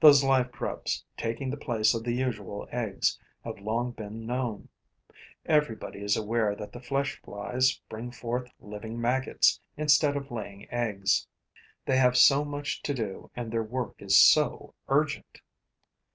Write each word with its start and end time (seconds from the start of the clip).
Those 0.00 0.24
live 0.24 0.52
grubs, 0.52 1.04
taking 1.18 1.50
the 1.50 1.58
place 1.58 1.92
of 1.92 2.02
the 2.02 2.14
usual 2.14 2.66
eggs, 2.72 3.18
have 3.44 3.58
long 3.58 3.90
been 3.90 4.24
known. 4.24 4.70
Everybody 5.44 5.98
is 6.00 6.16
aware 6.16 6.54
that 6.56 6.72
the 6.72 6.80
flesh 6.80 7.20
flies 7.22 7.78
bring 7.90 8.10
forth 8.10 8.50
living 8.58 8.98
maggots, 8.98 9.60
instead 9.76 10.16
of 10.16 10.30
laying 10.30 10.66
eggs. 10.72 11.26
They 11.84 11.98
have 11.98 12.16
so 12.16 12.42
much 12.42 12.80
to 12.84 12.94
do 12.94 13.30
and 13.36 13.52
their 13.52 13.62
work 13.62 13.96
is 14.00 14.16
so 14.16 14.74
urgent! 14.88 15.42